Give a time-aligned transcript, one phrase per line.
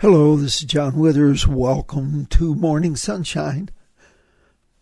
[0.00, 1.46] Hello, this is John Withers.
[1.46, 3.68] Welcome to Morning Sunshine.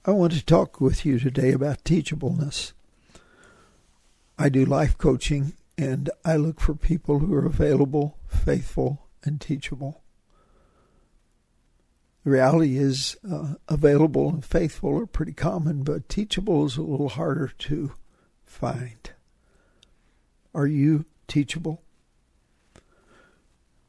[0.04, 2.72] I want to talk with you today about teachableness.
[4.38, 10.04] I do life coaching and I look for people who are available, faithful, and teachable.
[12.22, 17.08] The reality is, uh, available and faithful are pretty common, but teachable is a little
[17.08, 17.92] harder to
[18.44, 19.10] find.
[20.54, 21.82] Are you teachable?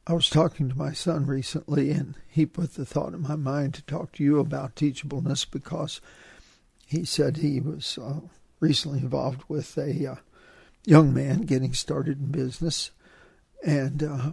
[0.09, 3.75] I was talking to my son recently, and he put the thought in my mind
[3.75, 6.01] to talk to you about teachableness because
[6.87, 8.21] he said he was uh,
[8.59, 10.15] recently involved with a uh,
[10.83, 12.89] young man getting started in business.
[13.63, 14.31] And uh,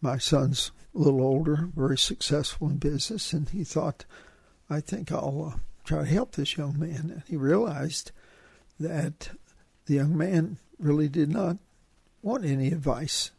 [0.00, 4.04] my son's a little older, very successful in business, and he thought,
[4.70, 7.10] I think I'll uh, try to help this young man.
[7.10, 8.12] And he realized
[8.78, 9.30] that
[9.86, 11.56] the young man really did not
[12.22, 13.32] want any advice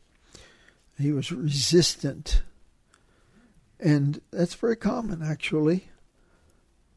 [1.02, 2.44] he was resistant.
[3.80, 5.90] And that's very common, actually,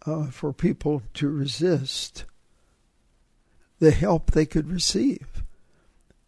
[0.04, 2.24] uh, for people to resist
[3.78, 5.42] the help they could receive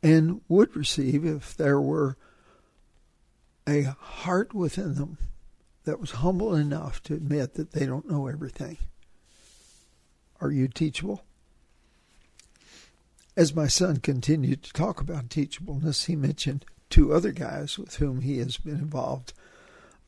[0.02, 2.16] and would receive if there were
[3.66, 5.18] a heart within them
[5.84, 8.78] that was humble enough to admit that they don't know everything.
[10.40, 11.24] Are you teachable?
[13.36, 16.64] As my son continued to talk about teachableness, he mentioned
[16.96, 19.34] two other guys with whom he has been involved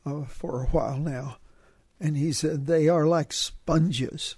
[0.07, 1.37] uh, for a while now.
[1.99, 4.35] And he said, they are like sponges.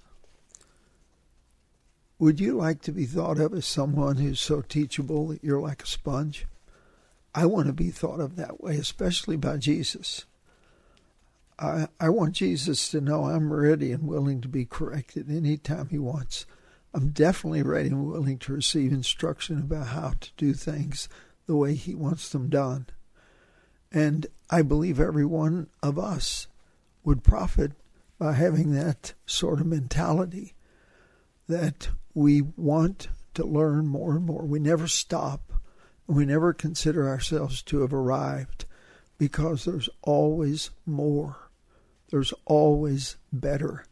[2.18, 5.82] Would you like to be thought of as someone who's so teachable that you're like
[5.82, 6.44] a sponge?
[7.34, 10.26] I want to be thought of that way, especially by Jesus.
[11.58, 15.98] I, I want Jesus to know I'm ready and willing to be corrected anytime he
[15.98, 16.44] wants.
[16.92, 21.08] I'm definitely ready and willing to receive instruction about how to do things
[21.46, 22.86] the way He wants them done.
[23.90, 26.46] And I believe every one of us
[27.04, 27.72] would profit
[28.18, 30.54] by having that sort of mentality
[31.48, 34.44] that we want to learn more and more.
[34.44, 35.52] We never stop.
[36.06, 38.64] We never consider ourselves to have arrived
[39.18, 41.50] because there's always more.
[42.10, 43.84] There's always better.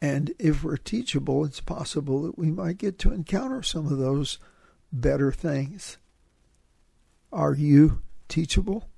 [0.00, 4.38] And if we're teachable, it's possible that we might get to encounter some of those
[4.92, 5.98] better things.
[7.32, 8.88] Are you teachable?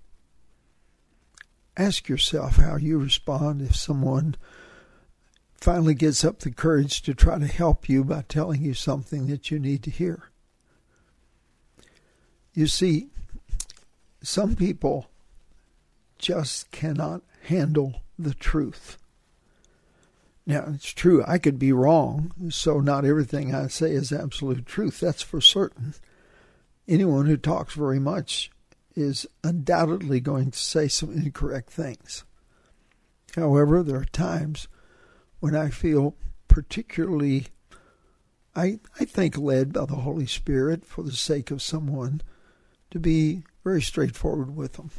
[1.77, 4.37] Ask yourself how you respond if someone
[5.55, 9.50] finally gets up the courage to try to help you by telling you something that
[9.50, 10.25] you need to hear.
[12.55, 13.09] You see,
[14.23, 15.06] some people
[16.19, 18.99] just cannot handle the truth.
[20.47, 25.00] Now, it's true, I could be wrong, so not everything I say is absolute truth.
[25.00, 25.94] That's for certain
[26.87, 28.50] anyone who talks very much
[28.95, 32.25] is undoubtedly going to say some incorrect things.
[33.34, 34.69] However, there are times
[35.41, 36.15] when I feel
[36.47, 37.47] particularly,
[38.55, 42.21] I, I think, led by the Holy Spirit for the sake of someone
[42.91, 44.91] to be very straightforward with them.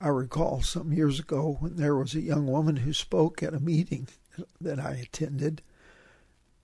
[0.00, 3.60] I recall some years ago when there was a young woman who spoke at a
[3.60, 4.08] meeting
[4.60, 5.60] that I attended,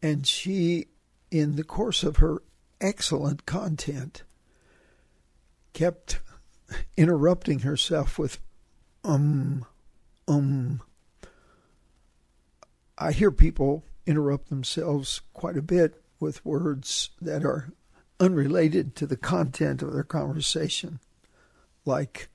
[0.00, 0.86] and she,
[1.30, 2.42] in the course of her
[2.80, 4.22] excellent content,
[5.72, 6.20] kept
[6.96, 8.38] interrupting herself with
[9.04, 9.64] um,
[10.26, 10.80] um.
[12.98, 17.72] I hear people interrupt themselves quite a bit with words that are
[18.18, 20.98] unrelated to the content of their conversation,
[21.84, 22.28] like,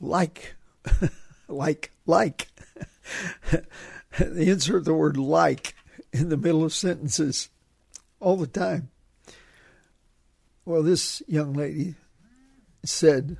[0.00, 0.54] like,
[1.48, 2.48] like, like.
[4.18, 5.74] they insert the word like
[6.12, 7.48] in the middle of sentences
[8.20, 8.90] all the time.
[10.68, 11.94] Well, this young lady
[12.84, 13.38] said,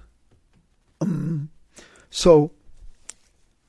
[1.02, 1.50] um,
[2.08, 2.52] so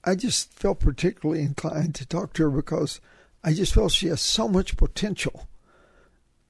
[0.01, 3.01] I just felt particularly inclined to talk to her because
[3.43, 5.49] I just felt she has so much potential.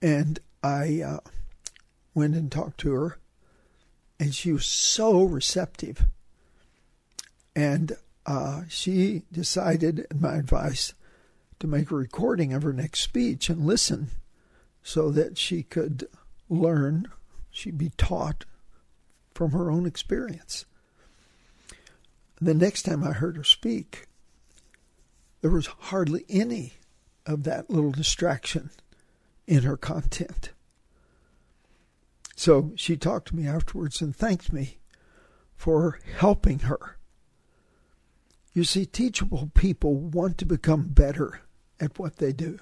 [0.03, 1.19] And I uh,
[2.13, 3.17] went and talked to her,
[4.19, 6.05] and she was so receptive.
[7.55, 7.93] And
[8.27, 10.93] uh, she decided, at my advice,
[11.59, 14.11] to make a recording of her next speech and listen
[14.83, 16.07] so that she could
[16.49, 17.07] learn,
[17.51, 18.45] she'd be taught
[19.33, 20.65] from her own experience.
[22.41, 24.07] The next time I heard her speak,
[25.41, 26.73] there was hardly any
[27.25, 28.71] of that little distraction
[29.47, 30.51] in her content.
[32.35, 34.77] So she talked to me afterwards and thanked me
[35.55, 36.97] for helping her.
[38.53, 41.41] You see, teachable people want to become better
[41.79, 42.59] at what they do.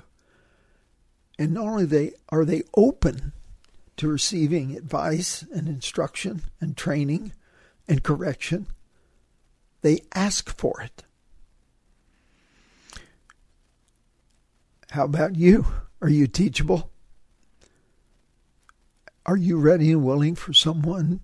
[1.40, 3.34] And not only they are they open
[3.98, 7.34] to receiving advice and instruction and training
[7.88, 8.68] and correction.
[9.82, 11.04] They ask for it.
[14.92, 15.66] How about you?
[16.02, 16.92] Are you teachable?
[19.26, 21.22] Are you ready and willing for someone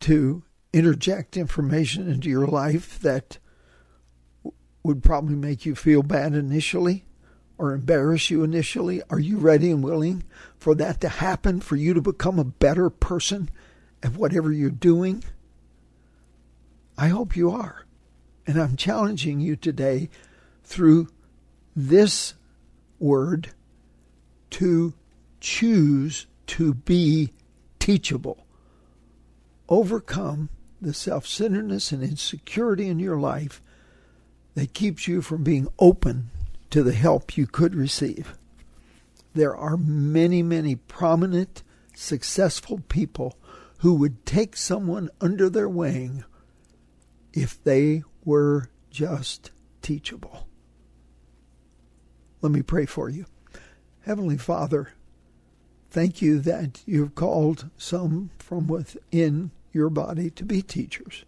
[0.00, 0.42] to
[0.72, 3.38] interject information into your life that
[4.82, 7.04] would probably make you feel bad initially
[7.60, 9.02] or embarrass you initially?
[9.10, 10.24] Are you ready and willing
[10.56, 13.50] for that to happen, for you to become a better person
[14.02, 15.22] at whatever you're doing?
[16.96, 17.84] I hope you are.
[18.46, 20.08] And I'm challenging you today
[20.64, 21.08] through
[21.76, 22.32] this
[22.98, 23.50] word
[24.52, 24.94] to
[25.38, 27.34] choose to be
[27.78, 28.46] teachable.
[29.68, 30.48] Overcome
[30.80, 33.60] the self centeredness and insecurity in your life
[34.54, 36.30] that keeps you from being open
[36.70, 38.36] to the help you could receive.
[39.34, 41.62] There are many, many prominent,
[41.94, 43.38] successful people
[43.78, 46.24] who would take someone under their wing
[47.32, 49.50] if they were just
[49.82, 50.46] teachable.
[52.42, 53.26] Let me pray for you.
[54.00, 54.92] Heavenly Father,
[55.90, 61.24] thank you that you've called some from within your body to be teachers,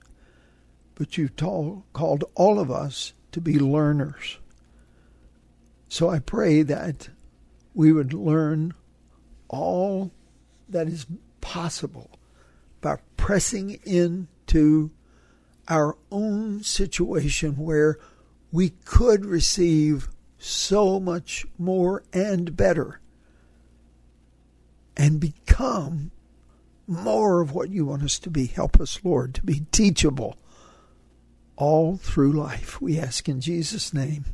[0.95, 4.39] but you've called all of us to be learners.
[5.93, 7.11] So I pray that
[7.75, 8.73] we would learn
[9.51, 10.11] all
[10.67, 11.05] that is
[11.43, 12.19] possible
[12.81, 14.91] by pressing into
[15.69, 17.99] our own situation where
[18.51, 20.09] we could receive
[20.39, 22.99] so much more and better
[24.97, 26.11] and become
[26.87, 28.47] more of what you want us to be.
[28.47, 30.39] Help us, Lord, to be teachable
[31.57, 32.81] all through life.
[32.81, 34.25] We ask in Jesus' name.